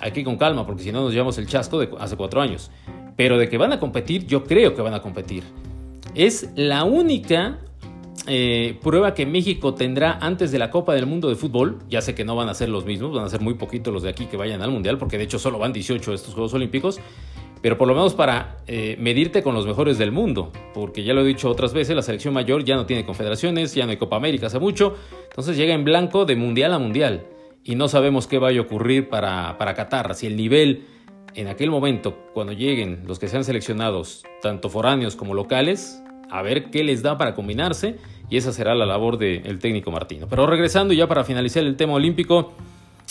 hay 0.00 0.12
que 0.12 0.20
ir 0.20 0.26
con 0.26 0.36
calma, 0.36 0.66
porque 0.66 0.82
si 0.82 0.92
no 0.92 1.02
nos 1.02 1.12
llevamos 1.12 1.38
el 1.38 1.46
chasco 1.46 1.78
de 1.78 1.90
hace 1.98 2.16
cuatro 2.16 2.40
años. 2.40 2.70
Pero 3.16 3.38
de 3.38 3.48
que 3.48 3.58
van 3.58 3.72
a 3.72 3.78
competir, 3.78 4.26
yo 4.26 4.44
creo 4.44 4.74
que 4.74 4.82
van 4.82 4.94
a 4.94 5.02
competir. 5.02 5.42
Es 6.14 6.50
la 6.56 6.84
única 6.84 7.58
eh, 8.26 8.78
prueba 8.82 9.14
que 9.14 9.26
México 9.26 9.74
tendrá 9.74 10.18
antes 10.20 10.50
de 10.50 10.58
la 10.58 10.70
Copa 10.70 10.94
del 10.94 11.06
Mundo 11.06 11.28
de 11.28 11.34
Fútbol. 11.34 11.78
Ya 11.88 12.00
sé 12.00 12.14
que 12.14 12.24
no 12.24 12.36
van 12.36 12.48
a 12.48 12.54
ser 12.54 12.68
los 12.68 12.84
mismos, 12.84 13.12
van 13.14 13.24
a 13.24 13.28
ser 13.28 13.40
muy 13.40 13.54
poquitos 13.54 13.92
los 13.92 14.02
de 14.02 14.10
aquí 14.10 14.26
que 14.26 14.36
vayan 14.36 14.62
al 14.62 14.70
Mundial, 14.70 14.98
porque 14.98 15.18
de 15.18 15.24
hecho 15.24 15.38
solo 15.38 15.58
van 15.58 15.72
18 15.72 16.14
estos 16.14 16.34
Juegos 16.34 16.54
Olímpicos 16.54 17.00
pero 17.62 17.78
por 17.78 17.86
lo 17.86 17.94
menos 17.94 18.14
para 18.14 18.56
eh, 18.66 18.96
medirte 18.98 19.42
con 19.42 19.54
los 19.54 19.66
mejores 19.66 19.96
del 19.96 20.10
mundo, 20.10 20.50
porque 20.74 21.04
ya 21.04 21.14
lo 21.14 21.22
he 21.22 21.24
dicho 21.24 21.48
otras 21.48 21.72
veces, 21.72 21.94
la 21.94 22.02
selección 22.02 22.34
mayor 22.34 22.64
ya 22.64 22.74
no 22.74 22.86
tiene 22.86 23.06
confederaciones, 23.06 23.72
ya 23.72 23.84
no 23.84 23.92
hay 23.92 23.96
Copa 23.96 24.16
América 24.16 24.48
hace 24.48 24.58
mucho, 24.58 24.96
entonces 25.30 25.56
llega 25.56 25.72
en 25.72 25.84
blanco 25.84 26.24
de 26.24 26.34
mundial 26.34 26.72
a 26.74 26.80
mundial 26.80 27.24
y 27.64 27.74
no 27.74 27.88
sabemos 27.88 28.26
qué 28.26 28.38
vaya 28.38 28.60
a 28.60 28.62
ocurrir 28.62 29.08
para, 29.08 29.56
para 29.58 29.74
Qatar, 29.74 30.14
si 30.14 30.26
el 30.26 30.36
nivel 30.36 30.84
en 31.34 31.48
aquel 31.48 31.70
momento, 31.70 32.16
cuando 32.34 32.52
lleguen 32.52 33.04
los 33.06 33.18
que 33.18 33.28
sean 33.28 33.44
seleccionados, 33.44 34.24
tanto 34.42 34.68
foráneos 34.68 35.16
como 35.16 35.34
locales, 35.34 36.02
a 36.30 36.42
ver 36.42 36.70
qué 36.70 36.84
les 36.84 37.02
da 37.02 37.18
para 37.18 37.34
combinarse 37.34 37.96
y 38.28 38.36
esa 38.36 38.52
será 38.52 38.74
la 38.74 38.86
labor 38.86 39.18
del 39.18 39.58
técnico 39.58 39.90
Martino. 39.90 40.26
Pero 40.28 40.46
regresando 40.46 40.94
ya 40.94 41.06
para 41.06 41.24
finalizar 41.24 41.62
el 41.64 41.76
tema 41.76 41.94
olímpico, 41.94 42.52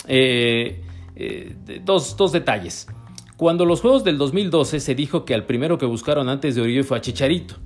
eh, 0.08 0.82
eh, 1.16 1.54
dos, 1.84 2.16
dos 2.16 2.32
detalles. 2.32 2.88
Cuando 3.36 3.64
los 3.64 3.80
Juegos 3.80 4.04
del 4.04 4.18
2012 4.18 4.80
se 4.80 4.94
dijo 4.94 5.24
que 5.24 5.34
al 5.34 5.44
primero 5.46 5.78
que 5.78 5.86
buscaron 5.86 6.28
antes 6.28 6.54
de 6.54 6.62
Oribe 6.62 6.82
fue 6.84 6.98
a 6.98 7.00
Chicharito 7.00 7.56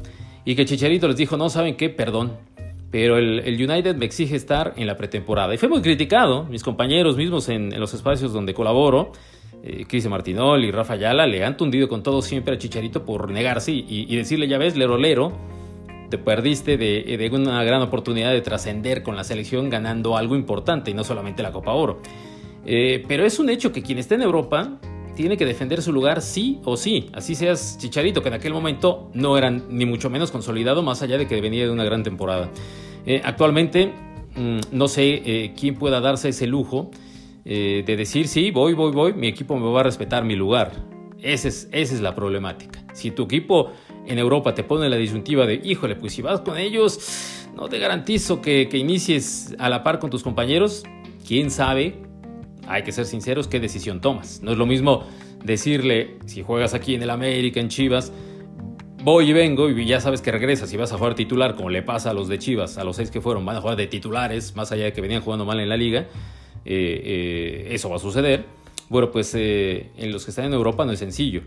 y 0.44 0.54
que 0.54 0.64
Chicharito 0.64 1.08
les 1.08 1.16
dijo, 1.16 1.36
no, 1.36 1.48
¿saben 1.48 1.76
qué? 1.76 1.88
Perdón, 1.88 2.32
pero 2.90 3.18
el, 3.18 3.40
United 3.46 3.96
me 3.96 4.04
exige 4.06 4.36
estar 4.36 4.74
en 4.76 4.86
la 4.86 4.96
pretemporada. 4.96 5.54
Y 5.54 5.58
fue 5.58 5.68
muy 5.68 5.82
criticado, 5.82 6.44
mis 6.44 6.62
compañeros 6.62 7.16
mismos 7.16 7.48
en, 7.48 7.78
los 7.78 7.94
espacios 7.94 8.32
donde 8.32 8.54
colaboro, 8.54 9.12
eh, 9.62 9.84
Cris 9.88 10.06
Martinol 10.08 10.64
y 10.64 10.70
Rafa 10.70 10.94
Ayala, 10.94 11.26
le 11.26 11.44
han 11.44 11.56
tundido 11.56 11.88
con 11.88 12.02
todo 12.02 12.22
siempre 12.22 12.54
a 12.54 12.58
Chicharito 12.58 13.04
por 13.04 13.30
negarse 13.30 13.72
y, 13.72 14.14
decirle, 14.16 14.48
ya 14.48 14.58
ves, 14.58 14.76
lero 14.76 14.96
lero, 14.96 15.32
te 16.10 16.18
perdiste 16.18 16.76
de, 16.76 17.30
una 17.32 17.64
gran 17.64 17.82
oportunidad 17.82 18.32
de 18.32 18.40
trascender 18.40 19.02
con 19.02 19.16
la 19.16 19.24
selección 19.24 19.68
ganando 19.68 20.16
algo 20.16 20.36
importante 20.36 20.90
y 20.90 20.94
no 20.94 21.02
solamente 21.02 21.42
la 21.42 21.52
Copa 21.52 21.72
Oro. 21.72 22.00
Eh, 22.64 23.04
pero 23.06 23.24
es 23.24 23.38
un 23.38 23.50
hecho 23.50 23.72
que 23.72 23.82
quien 23.82 23.98
está 23.98 24.14
en 24.14 24.22
Europa 24.22 24.78
tiene 25.16 25.36
que 25.36 25.44
defender 25.44 25.82
su 25.82 25.92
lugar 25.92 26.22
sí 26.22 26.60
o 26.64 26.76
sí. 26.76 27.10
Así 27.12 27.34
seas 27.34 27.76
Chicharito, 27.78 28.22
que 28.22 28.28
en 28.28 28.34
aquel 28.34 28.52
momento 28.52 29.10
no 29.14 29.36
eran 29.36 29.64
ni 29.70 29.84
mucho 29.86 30.08
menos 30.10 30.30
consolidado, 30.30 30.84
más 30.84 31.02
allá 31.02 31.18
de 31.18 31.26
que 31.26 31.40
venía 31.40 31.64
de 31.64 31.70
una 31.70 31.84
gran 31.84 32.04
temporada. 32.04 32.50
Eh, 33.04 33.20
actualmente, 33.24 33.92
mm, 34.36 34.58
no 34.70 34.86
sé 34.86 35.22
eh, 35.24 35.54
quién 35.58 35.74
pueda 35.74 36.00
darse 36.00 36.28
ese 36.28 36.46
lujo 36.46 36.92
eh, 37.44 37.82
de 37.84 37.96
decir, 37.96 38.28
sí, 38.28 38.52
voy, 38.52 38.74
voy, 38.74 38.92
voy, 38.92 39.12
mi 39.14 39.26
equipo 39.26 39.56
me 39.58 39.68
va 39.68 39.80
a 39.80 39.84
respetar 39.84 40.24
mi 40.24 40.36
lugar. 40.36 40.72
Esa 41.20 41.48
es, 41.48 41.68
esa 41.72 41.94
es 41.94 42.00
la 42.00 42.14
problemática. 42.14 42.84
Si 42.92 43.10
tu 43.10 43.24
equipo 43.24 43.72
en 44.06 44.18
Europa 44.18 44.54
te 44.54 44.62
pone 44.62 44.88
la 44.88 44.96
disyuntiva 44.96 45.46
de, 45.46 45.60
híjole, 45.64 45.96
pues 45.96 46.12
si 46.12 46.22
vas 46.22 46.42
con 46.42 46.58
ellos, 46.58 47.48
no 47.56 47.68
te 47.68 47.78
garantizo 47.78 48.40
que, 48.42 48.68
que 48.68 48.76
inicies 48.76 49.56
a 49.58 49.68
la 49.68 49.82
par 49.82 49.98
con 49.98 50.10
tus 50.10 50.22
compañeros. 50.22 50.84
¿Quién 51.26 51.50
sabe 51.50 52.05
hay 52.68 52.82
que 52.82 52.92
ser 52.92 53.06
sinceros, 53.06 53.48
¿qué 53.48 53.60
decisión 53.60 54.00
tomas? 54.00 54.42
No 54.42 54.52
es 54.52 54.58
lo 54.58 54.66
mismo 54.66 55.04
decirle, 55.44 56.18
si 56.26 56.42
juegas 56.42 56.74
aquí 56.74 56.94
en 56.94 57.02
el 57.02 57.10
América, 57.10 57.60
en 57.60 57.68
Chivas, 57.68 58.12
voy 59.02 59.30
y 59.30 59.32
vengo 59.32 59.70
y 59.70 59.86
ya 59.86 60.00
sabes 60.00 60.20
que 60.20 60.32
regresas 60.32 60.72
y 60.72 60.76
vas 60.76 60.92
a 60.92 60.98
jugar 60.98 61.14
titular, 61.14 61.54
como 61.54 61.70
le 61.70 61.82
pasa 61.82 62.10
a 62.10 62.12
los 62.14 62.28
de 62.28 62.38
Chivas, 62.38 62.78
a 62.78 62.84
los 62.84 62.96
seis 62.96 63.10
que 63.10 63.20
fueron, 63.20 63.44
van 63.44 63.56
a 63.56 63.60
jugar 63.60 63.76
de 63.76 63.86
titulares, 63.86 64.56
más 64.56 64.72
allá 64.72 64.84
de 64.84 64.92
que 64.92 65.00
venían 65.00 65.22
jugando 65.22 65.44
mal 65.44 65.60
en 65.60 65.68
la 65.68 65.76
liga. 65.76 66.08
eso 66.64 67.88
va 67.88 67.96
a 67.96 68.00
suceder. 68.00 68.44
Bueno, 68.88 69.10
pues 69.10 69.34
en 69.34 70.12
los 70.12 70.24
que 70.24 70.30
están 70.30 70.46
en 70.46 70.54
Europa 70.54 70.84
no 70.84 70.92
es 70.92 70.98
sencillo. 70.98 71.42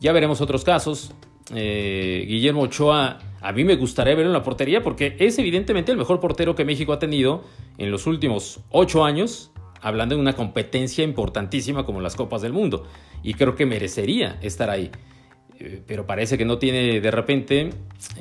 Ya 0.00 0.12
veremos 0.12 0.40
otros 0.40 0.64
casos. 0.64 1.12
Guillermo 1.50 2.62
Ochoa, 2.62 3.18
a 3.40 3.52
mí 3.52 3.64
me 3.64 3.76
gustaría 3.76 4.14
verlo 4.14 4.30
en 4.30 4.34
la 4.34 4.42
portería 4.42 4.82
porque 4.82 5.16
es 5.18 5.38
evidentemente 5.38 5.92
el 5.92 5.98
mejor 5.98 6.20
portero 6.20 6.54
que 6.54 6.64
México 6.64 6.92
ha 6.92 6.98
tenido 6.98 7.44
en 7.78 7.90
los 7.90 8.06
últimos 8.06 8.60
ocho 8.70 9.04
años 9.04 9.50
hablando 9.80 10.14
de 10.14 10.20
una 10.20 10.34
competencia 10.34 11.04
importantísima 11.04 11.84
como 11.84 12.00
las 12.00 12.16
Copas 12.16 12.42
del 12.42 12.52
Mundo. 12.52 12.86
Y 13.22 13.34
creo 13.34 13.54
que 13.56 13.66
merecería 13.66 14.38
estar 14.42 14.70
ahí. 14.70 14.90
Eh, 15.58 15.82
pero 15.86 16.06
parece 16.06 16.38
que 16.38 16.44
no 16.44 16.58
tiene 16.58 17.00
de 17.00 17.10
repente 17.10 17.70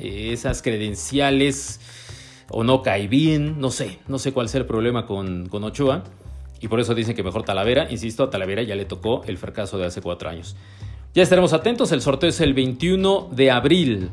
esas 0.02 0.62
credenciales 0.62 1.80
o 2.50 2.64
no 2.64 2.82
cae 2.82 3.08
bien, 3.08 3.60
no 3.60 3.72
sé, 3.72 4.00
no 4.08 4.18
sé 4.20 4.32
cuál 4.32 4.50
sea 4.50 4.62
el 4.62 4.66
problema 4.66 5.06
con, 5.06 5.48
con 5.50 5.64
Ochoa. 5.64 6.04
Y 6.60 6.68
por 6.68 6.80
eso 6.80 6.96
dicen 6.96 7.16
que 7.16 7.24
mejor 7.24 7.44
Talavera. 7.44 7.92
Insisto, 7.92 8.24
a 8.24 8.30
Talavera 8.30 8.64
ya 8.64 8.76
le 8.76 8.86
tocó 8.86 9.24
el 9.28 9.38
fracaso 9.38 9.78
de 9.78 9.86
hace 9.86 10.02
cuatro 10.02 10.30
años. 10.30 10.56
Ya 11.14 11.24
estaremos 11.24 11.54
atentos, 11.54 11.92
el 11.92 12.02
sorteo 12.02 12.30
es 12.30 12.42
el 12.42 12.54
21 12.54 13.30
de 13.32 13.52
abril. 13.52 14.10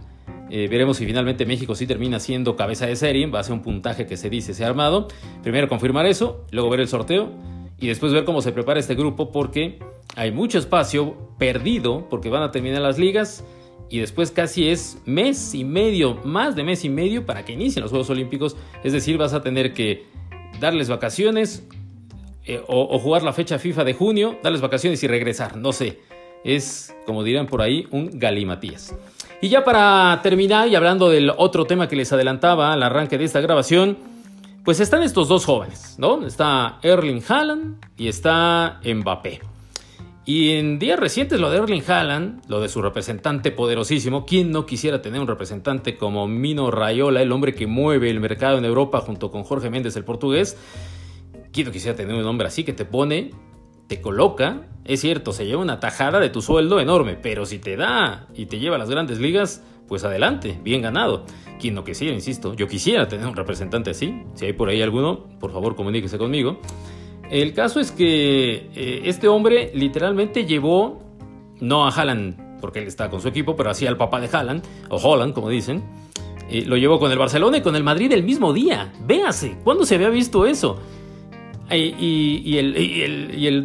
Eh, 0.56 0.68
veremos 0.68 0.98
si 0.98 1.04
finalmente 1.04 1.46
México 1.46 1.74
sí 1.74 1.84
termina 1.84 2.20
siendo 2.20 2.54
cabeza 2.54 2.86
de 2.86 2.94
serie, 2.94 3.26
va 3.26 3.40
a 3.40 3.42
ser 3.42 3.54
un 3.54 3.62
puntaje 3.62 4.06
que 4.06 4.16
se 4.16 4.30
dice 4.30 4.54
se 4.54 4.62
ha 4.62 4.68
armado. 4.68 5.08
Primero 5.42 5.68
confirmar 5.68 6.06
eso, 6.06 6.46
luego 6.52 6.70
ver 6.70 6.78
el 6.78 6.86
sorteo 6.86 7.32
y 7.80 7.88
después 7.88 8.12
ver 8.12 8.24
cómo 8.24 8.40
se 8.40 8.52
prepara 8.52 8.78
este 8.78 8.94
grupo 8.94 9.32
porque 9.32 9.80
hay 10.14 10.30
mucho 10.30 10.58
espacio 10.58 11.16
perdido 11.40 12.08
porque 12.08 12.28
van 12.28 12.44
a 12.44 12.52
terminar 12.52 12.82
las 12.82 13.00
ligas 13.00 13.44
y 13.90 13.98
después 13.98 14.30
casi 14.30 14.68
es 14.68 15.02
mes 15.06 15.56
y 15.56 15.64
medio, 15.64 16.20
más 16.22 16.54
de 16.54 16.62
mes 16.62 16.84
y 16.84 16.88
medio 16.88 17.26
para 17.26 17.44
que 17.44 17.54
inicien 17.54 17.82
los 17.82 17.90
Juegos 17.90 18.10
Olímpicos. 18.10 18.56
Es 18.84 18.92
decir, 18.92 19.18
vas 19.18 19.34
a 19.34 19.42
tener 19.42 19.72
que 19.72 20.06
darles 20.60 20.88
vacaciones 20.88 21.66
eh, 22.44 22.62
o, 22.68 22.94
o 22.94 23.00
jugar 23.00 23.24
la 23.24 23.32
fecha 23.32 23.58
FIFA 23.58 23.82
de 23.82 23.94
junio, 23.94 24.38
darles 24.40 24.60
vacaciones 24.60 25.02
y 25.02 25.08
regresar, 25.08 25.56
no 25.56 25.72
sé. 25.72 25.98
Es, 26.44 26.94
como 27.06 27.24
dirán 27.24 27.46
por 27.46 27.62
ahí, 27.62 27.86
un 27.90 28.10
galimatías. 28.12 28.94
Y 29.40 29.48
ya 29.48 29.64
para 29.64 30.20
terminar 30.22 30.68
y 30.68 30.74
hablando 30.74 31.10
del 31.10 31.32
otro 31.36 31.64
tema 31.64 31.88
que 31.88 31.96
les 31.96 32.12
adelantaba 32.12 32.72
al 32.72 32.82
arranque 32.82 33.18
de 33.18 33.24
esta 33.24 33.40
grabación, 33.40 33.98
pues 34.64 34.80
están 34.80 35.02
estos 35.02 35.28
dos 35.28 35.44
jóvenes, 35.44 35.96
¿no? 35.98 36.26
Está 36.26 36.78
Erling 36.82 37.22
Haaland 37.28 37.84
y 37.98 38.08
está 38.08 38.80
Mbappé. 38.84 39.40
Y 40.26 40.52
en 40.52 40.78
días 40.78 40.98
recientes 40.98 41.38
lo 41.38 41.50
de 41.50 41.58
Erling 41.58 41.82
Haaland, 41.86 42.42
lo 42.48 42.60
de 42.60 42.70
su 42.70 42.80
representante 42.80 43.50
poderosísimo, 43.50 44.24
¿quién 44.24 44.50
no 44.50 44.64
quisiera 44.64 45.02
tener 45.02 45.20
un 45.20 45.26
representante 45.26 45.98
como 45.98 46.26
Mino 46.26 46.70
Raiola, 46.70 47.20
el 47.20 47.30
hombre 47.30 47.54
que 47.54 47.66
mueve 47.66 48.08
el 48.08 48.20
mercado 48.20 48.56
en 48.56 48.64
Europa 48.64 49.00
junto 49.00 49.30
con 49.30 49.44
Jorge 49.44 49.68
Méndez, 49.68 49.96
el 49.96 50.04
portugués? 50.04 50.56
¿Quién 51.52 51.66
no 51.66 51.72
quisiera 51.72 51.94
tener 51.94 52.14
un 52.14 52.24
hombre 52.24 52.46
así 52.46 52.64
que 52.64 52.72
te 52.72 52.86
pone 52.86 53.32
te 53.86 54.00
coloca, 54.00 54.66
es 54.84 55.00
cierto, 55.00 55.32
se 55.32 55.46
lleva 55.46 55.62
una 55.62 55.80
tajada 55.80 56.20
de 56.20 56.30
tu 56.30 56.42
sueldo 56.42 56.80
enorme, 56.80 57.14
pero 57.14 57.46
si 57.46 57.58
te 57.58 57.76
da 57.76 58.28
y 58.34 58.46
te 58.46 58.58
lleva 58.58 58.76
a 58.76 58.78
las 58.78 58.90
grandes 58.90 59.18
ligas, 59.18 59.62
pues 59.88 60.04
adelante, 60.04 60.58
bien 60.62 60.82
ganado. 60.82 61.24
Quien 61.60 61.74
no 61.74 61.84
quisiera, 61.84 62.14
insisto, 62.14 62.54
yo 62.54 62.66
quisiera 62.68 63.08
tener 63.08 63.26
un 63.26 63.36
representante 63.36 63.90
así. 63.90 64.22
Si 64.34 64.46
hay 64.46 64.52
por 64.52 64.68
ahí 64.68 64.82
alguno, 64.82 65.24
por 65.38 65.52
favor 65.52 65.76
comuníquese 65.76 66.18
conmigo. 66.18 66.60
El 67.30 67.54
caso 67.54 67.80
es 67.80 67.90
que 67.92 68.70
eh, 68.74 69.02
este 69.04 69.28
hombre 69.28 69.70
literalmente 69.74 70.44
llevó, 70.44 71.02
no 71.60 71.86
a 71.86 71.90
Haaland, 71.90 72.60
porque 72.60 72.80
él 72.80 72.86
está 72.86 73.10
con 73.10 73.20
su 73.20 73.28
equipo, 73.28 73.56
pero 73.56 73.70
así 73.70 73.86
al 73.86 73.96
papá 73.96 74.20
de 74.20 74.28
Haaland, 74.30 74.64
o 74.90 74.96
Holland, 74.96 75.34
como 75.34 75.48
dicen, 75.48 75.82
eh, 76.50 76.64
lo 76.66 76.76
llevó 76.76 76.98
con 76.98 77.10
el 77.10 77.18
Barcelona 77.18 77.58
y 77.58 77.62
con 77.62 77.76
el 77.76 77.82
Madrid 77.82 78.12
el 78.12 78.22
mismo 78.22 78.52
día. 78.52 78.92
Véase, 79.06 79.56
¿cuándo 79.64 79.86
se 79.86 79.94
había 79.94 80.10
visto 80.10 80.46
eso? 80.46 80.78
Y, 81.70 82.58
el, 82.58 82.76
y, 82.76 83.64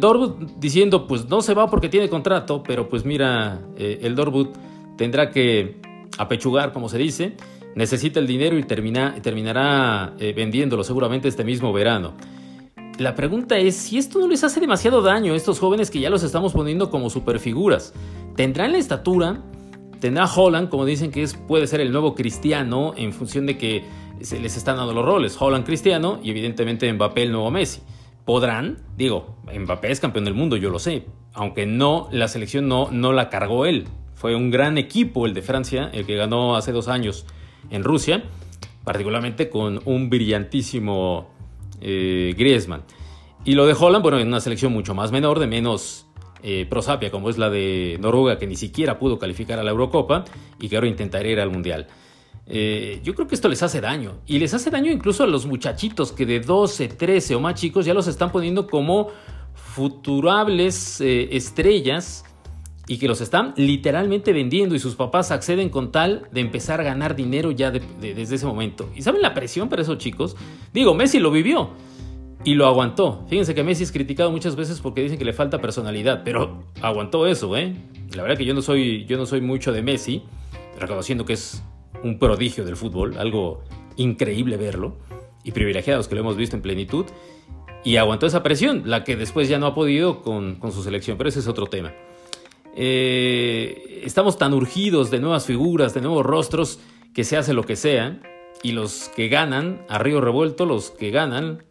diciendo, 0.58 1.06
pues 1.06 1.28
no 1.28 1.42
se 1.42 1.54
va 1.54 1.68
porque 1.68 1.88
tiene 1.88 2.08
contrato, 2.08 2.62
pero 2.62 2.88
pues 2.88 3.04
mira, 3.04 3.60
eh, 3.76 4.00
el 4.02 4.14
Dortmund 4.14 4.50
tendrá 4.96 5.30
que 5.30 5.76
apechugar, 6.18 6.72
como 6.72 6.88
se 6.88 6.98
dice, 6.98 7.36
necesita 7.74 8.18
el 8.18 8.26
dinero 8.26 8.58
y 8.58 8.64
termina, 8.64 9.16
terminará 9.22 10.14
eh, 10.18 10.32
vendiéndolo 10.34 10.82
seguramente 10.82 11.28
este 11.28 11.44
mismo 11.44 11.72
verano. 11.72 12.14
La 12.98 13.14
pregunta 13.14 13.58
es 13.58 13.76
si 13.76 13.98
esto 13.98 14.18
no 14.18 14.28
les 14.28 14.44
hace 14.44 14.60
demasiado 14.60 15.00
daño 15.02 15.32
a 15.32 15.36
estos 15.36 15.58
jóvenes 15.58 15.90
que 15.90 16.00
ya 16.00 16.10
los 16.10 16.22
estamos 16.22 16.52
poniendo 16.52 16.90
como 16.90 17.08
superfiguras. 17.08 17.94
¿Tendrán 18.36 18.72
la 18.72 18.78
estatura? 18.78 19.42
¿Tendrá 20.00 20.24
Holland, 20.26 20.68
como 20.68 20.84
dicen 20.84 21.10
que 21.10 21.22
es, 21.22 21.34
puede 21.34 21.66
ser 21.66 21.80
el 21.80 21.92
nuevo 21.92 22.14
cristiano 22.14 22.92
en 22.96 23.12
función 23.12 23.46
de 23.46 23.56
que 23.56 23.84
se 24.20 24.38
les 24.38 24.56
están 24.56 24.76
dando 24.76 24.92
los 24.92 25.04
roles? 25.04 25.36
Holland 25.38 25.64
cristiano 25.64 26.18
y 26.22 26.30
evidentemente 26.30 26.90
Mbappé 26.92 27.22
el 27.22 27.32
nuevo 27.32 27.50
Messi 27.50 27.80
podrán, 28.24 28.78
digo, 28.96 29.36
Mbappé 29.52 29.90
es 29.90 30.00
campeón 30.00 30.24
del 30.24 30.34
mundo, 30.34 30.56
yo 30.56 30.70
lo 30.70 30.78
sé, 30.78 31.04
aunque 31.34 31.66
no, 31.66 32.08
la 32.12 32.28
selección 32.28 32.68
no, 32.68 32.90
no 32.90 33.12
la 33.12 33.28
cargó 33.28 33.66
él. 33.66 33.86
Fue 34.14 34.34
un 34.34 34.50
gran 34.50 34.76
equipo 34.76 35.26
el 35.26 35.34
de 35.34 35.42
Francia, 35.42 35.90
el 35.92 36.04
que 36.04 36.14
ganó 36.16 36.56
hace 36.56 36.72
dos 36.72 36.88
años 36.88 37.26
en 37.70 37.84
Rusia, 37.84 38.24
particularmente 38.84 39.48
con 39.48 39.80
un 39.84 40.10
brillantísimo 40.10 41.30
eh, 41.80 42.34
Griezmann. 42.36 42.82
Y 43.44 43.54
lo 43.54 43.66
de 43.66 43.74
Holland, 43.78 44.02
bueno, 44.02 44.18
en 44.18 44.28
una 44.28 44.40
selección 44.40 44.72
mucho 44.72 44.94
más 44.94 45.12
menor, 45.12 45.38
de 45.38 45.46
menos 45.46 46.06
eh, 46.42 46.66
prosapia, 46.68 47.10
como 47.10 47.30
es 47.30 47.38
la 47.38 47.50
de 47.50 47.98
Noruega, 48.00 48.38
que 48.38 48.46
ni 48.46 48.56
siquiera 48.56 48.98
pudo 48.98 49.18
calificar 49.18 49.58
a 49.58 49.62
la 49.62 49.70
Eurocopa 49.70 50.24
y 50.58 50.68
que 50.68 50.76
ahora 50.76 50.88
intentará 50.88 51.26
ir 51.28 51.40
al 51.40 51.50
Mundial. 51.50 51.86
Eh, 52.52 53.00
yo 53.04 53.14
creo 53.14 53.28
que 53.28 53.36
esto 53.36 53.48
les 53.48 53.62
hace 53.62 53.80
daño. 53.80 54.18
Y 54.26 54.40
les 54.40 54.52
hace 54.54 54.70
daño 54.70 54.90
incluso 54.90 55.22
a 55.22 55.26
los 55.26 55.46
muchachitos 55.46 56.10
que 56.10 56.26
de 56.26 56.40
12, 56.40 56.88
13 56.88 57.36
o 57.36 57.40
más 57.40 57.54
chicos 57.54 57.86
ya 57.86 57.94
los 57.94 58.08
están 58.08 58.32
poniendo 58.32 58.66
como 58.66 59.08
futurables 59.54 61.00
eh, 61.00 61.28
estrellas 61.36 62.24
y 62.88 62.98
que 62.98 63.06
los 63.06 63.20
están 63.20 63.54
literalmente 63.56 64.32
vendiendo 64.32 64.74
y 64.74 64.80
sus 64.80 64.96
papás 64.96 65.30
acceden 65.30 65.68
con 65.68 65.92
tal 65.92 66.26
de 66.32 66.40
empezar 66.40 66.80
a 66.80 66.84
ganar 66.84 67.14
dinero 67.14 67.52
ya 67.52 67.70
desde 67.70 68.34
ese 68.34 68.46
momento. 68.46 68.90
¿Y 68.96 69.02
saben 69.02 69.22
la 69.22 69.32
presión 69.32 69.68
para 69.68 69.82
esos 69.82 69.98
chicos? 69.98 70.36
Digo, 70.72 70.92
Messi 70.92 71.20
lo 71.20 71.30
vivió 71.30 71.70
y 72.42 72.54
lo 72.54 72.66
aguantó. 72.66 73.24
Fíjense 73.28 73.54
que 73.54 73.62
Messi 73.62 73.84
es 73.84 73.92
criticado 73.92 74.32
muchas 74.32 74.56
veces 74.56 74.80
porque 74.80 75.02
dicen 75.02 75.18
que 75.18 75.24
le 75.24 75.32
falta 75.32 75.60
personalidad, 75.60 76.22
pero 76.24 76.64
aguantó 76.82 77.28
eso, 77.28 77.56
¿eh? 77.56 77.76
La 78.12 78.22
verdad 78.22 78.36
que 78.36 78.44
yo 78.44 78.54
no 78.54 78.62
soy, 78.62 79.04
yo 79.04 79.16
no 79.18 79.24
soy 79.24 79.40
mucho 79.40 79.70
de 79.72 79.82
Messi, 79.82 80.24
reconociendo 80.80 81.24
que 81.24 81.34
es 81.34 81.62
un 82.02 82.18
prodigio 82.18 82.64
del 82.64 82.76
fútbol, 82.76 83.16
algo 83.18 83.62
increíble 83.96 84.56
verlo, 84.56 84.96
y 85.44 85.52
privilegiados 85.52 86.08
que 86.08 86.14
lo 86.14 86.20
hemos 86.20 86.36
visto 86.36 86.56
en 86.56 86.62
plenitud, 86.62 87.06
y 87.84 87.96
aguantó 87.96 88.26
esa 88.26 88.42
presión, 88.42 88.82
la 88.86 89.04
que 89.04 89.16
después 89.16 89.48
ya 89.48 89.58
no 89.58 89.66
ha 89.66 89.74
podido 89.74 90.22
con, 90.22 90.58
su 90.72 90.82
selección, 90.82 91.16
pero 91.16 91.28
ese 91.28 91.40
es 91.40 91.48
otro 91.48 91.66
tema. 91.66 91.92
Eh, 92.76 94.02
estamos 94.04 94.38
tan 94.38 94.52
urgidos 94.52 95.10
de 95.10 95.18
nuevas 95.18 95.46
figuras, 95.46 95.94
de 95.94 96.00
nuevos 96.00 96.24
rostros, 96.24 96.78
que 97.14 97.24
se 97.24 97.36
hace 97.36 97.54
lo 97.54 97.64
que 97.64 97.76
sea, 97.76 98.20
y 98.62 98.72
los 98.72 99.10
que 99.16 99.28
ganan, 99.28 99.82
a 99.88 99.98
río 99.98 100.20
revuelto, 100.20 100.66
los 100.66 100.90
que 100.90 101.10
ganan, 101.10 101.62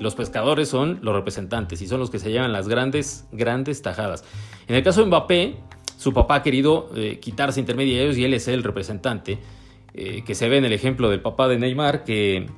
los 0.00 0.14
pescadores 0.14 0.68
son 0.68 0.98
los 1.02 1.14
representantes 1.14 1.82
y 1.82 1.86
son 1.86 2.00
los 2.00 2.10
que 2.10 2.18
se 2.18 2.30
llevan 2.30 2.52
las 2.52 2.68
grandes, 2.68 3.26
grandes 3.32 3.82
tajadas. 3.82 4.24
En 4.68 4.74
el 4.74 4.82
caso 4.82 5.00
de 5.00 5.06
Mbappé, 5.06 5.56
su 5.96 6.12
papá 6.12 6.36
ha 6.36 6.42
querido 6.42 6.90
eh, 6.94 7.18
quitarse 7.20 7.60
intermediarios 7.60 8.16
y 8.16 8.24
él 8.24 8.34
es 8.34 8.48
el 8.48 8.62
representante. 8.62 9.38
Eh, 9.98 10.24
que 10.26 10.34
se 10.34 10.50
ve 10.50 10.58
en 10.58 10.66
el 10.66 10.74
ejemplo 10.74 11.08
del 11.08 11.22
papá 11.22 11.48
de 11.48 11.58
Neymar, 11.58 12.04
que 12.04 12.50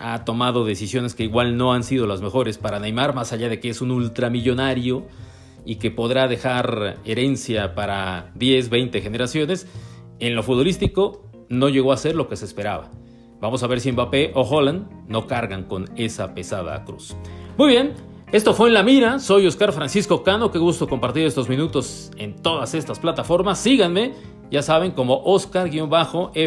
ha 0.00 0.24
tomado 0.24 0.64
decisiones 0.64 1.14
que 1.14 1.22
igual 1.22 1.56
no 1.56 1.72
han 1.72 1.84
sido 1.84 2.04
las 2.08 2.20
mejores 2.20 2.58
para 2.58 2.80
Neymar, 2.80 3.14
más 3.14 3.32
allá 3.32 3.48
de 3.48 3.60
que 3.60 3.68
es 3.68 3.80
un 3.80 3.92
ultramillonario 3.92 5.06
y 5.64 5.76
que 5.76 5.92
podrá 5.92 6.26
dejar 6.26 6.98
herencia 7.04 7.76
para 7.76 8.32
10, 8.34 8.70
20 8.70 9.00
generaciones, 9.02 9.68
en 10.18 10.34
lo 10.34 10.42
futbolístico 10.42 11.30
no 11.48 11.68
llegó 11.68 11.92
a 11.92 11.96
ser 11.96 12.16
lo 12.16 12.28
que 12.28 12.34
se 12.34 12.44
esperaba. 12.44 12.90
Vamos 13.40 13.62
a 13.62 13.68
ver 13.68 13.80
si 13.80 13.92
Mbappé 13.92 14.32
o 14.34 14.42
Holland 14.42 14.88
no 15.06 15.28
cargan 15.28 15.64
con 15.64 15.90
esa 15.96 16.34
pesada 16.34 16.84
cruz. 16.84 17.14
Muy 17.56 17.68
bien, 17.68 17.94
esto 18.32 18.52
fue 18.52 18.66
En 18.66 18.74
la 18.74 18.82
Mira, 18.82 19.20
soy 19.20 19.46
Oscar 19.46 19.72
Francisco 19.72 20.24
Cano, 20.24 20.50
qué 20.50 20.58
gusto 20.58 20.88
compartir 20.88 21.24
estos 21.24 21.48
minutos 21.48 22.10
en 22.16 22.34
todas 22.34 22.74
estas 22.74 22.98
plataformas. 22.98 23.60
Síganme 23.60 24.12
ya 24.50 24.62
saben, 24.62 24.92
como 24.92 25.22
Oscar-F-Cano. 25.24 26.40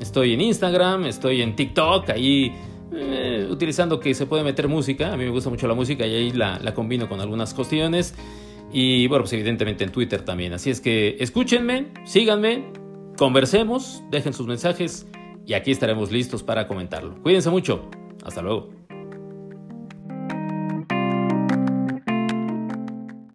Estoy 0.00 0.34
en 0.34 0.40
Instagram, 0.40 1.06
estoy 1.06 1.42
en 1.42 1.54
TikTok, 1.54 2.10
ahí 2.10 2.52
eh, 2.92 3.46
utilizando 3.50 4.00
que 4.00 4.14
se 4.14 4.26
puede 4.26 4.42
meter 4.42 4.68
música. 4.68 5.12
A 5.12 5.16
mí 5.16 5.24
me 5.24 5.30
gusta 5.30 5.48
mucho 5.48 5.68
la 5.68 5.74
música 5.74 6.06
y 6.06 6.14
ahí 6.14 6.30
la, 6.32 6.58
la 6.58 6.74
combino 6.74 7.08
con 7.08 7.20
algunas 7.20 7.54
cuestiones. 7.54 8.14
Y 8.72 9.06
bueno, 9.06 9.22
pues 9.24 9.32
evidentemente 9.34 9.84
en 9.84 9.92
Twitter 9.92 10.22
también. 10.22 10.52
Así 10.52 10.70
es 10.70 10.80
que 10.80 11.16
escúchenme, 11.20 11.88
síganme, 12.04 12.64
conversemos, 13.16 14.02
dejen 14.10 14.32
sus 14.32 14.46
mensajes 14.46 15.06
y 15.46 15.54
aquí 15.54 15.70
estaremos 15.70 16.10
listos 16.10 16.42
para 16.42 16.66
comentarlo. 16.66 17.14
Cuídense 17.22 17.50
mucho. 17.50 17.88
Hasta 18.24 18.42
luego. 18.42 18.81